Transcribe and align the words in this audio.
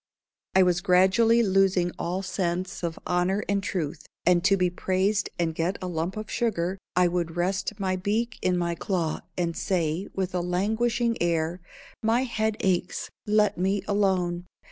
I 0.55 0.63
was 0.63 0.81
gradually 0.81 1.43
losing 1.43 1.91
all 1.99 2.23
sense 2.23 2.81
of 2.81 2.97
honor 3.05 3.43
and 3.47 3.61
truth, 3.61 4.07
and 4.25 4.43
to 4.45 4.57
be 4.57 4.71
praised 4.71 5.29
and 5.37 5.53
get 5.53 5.77
a 5.79 5.85
lump 5.85 6.17
of 6.17 6.31
sugar 6.31 6.79
I 6.95 7.07
would 7.07 7.37
rest 7.37 7.79
my 7.79 7.97
beak 7.97 8.39
in 8.41 8.57
my 8.57 8.73
claw 8.73 9.21
and 9.37 9.55
say, 9.55 10.07
with 10.15 10.33
a 10.33 10.41
languishing 10.41 11.21
air, 11.21 11.61
"My 12.01 12.23
head 12.23 12.57
aches; 12.61 13.11
let 13.27 13.59
me 13.59 13.83
alone." 13.87 14.47